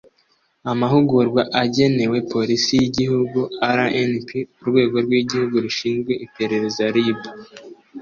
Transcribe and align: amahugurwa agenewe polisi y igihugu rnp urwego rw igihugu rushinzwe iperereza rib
amahugurwa 0.71 1.41
agenewe 1.63 2.17
polisi 2.33 2.71
y 2.79 2.83
igihugu 2.89 3.39
rnp 3.77 4.27
urwego 4.61 4.95
rw 5.05 5.11
igihugu 5.21 5.55
rushinzwe 5.65 6.11
iperereza 6.25 6.85
rib 6.95 7.19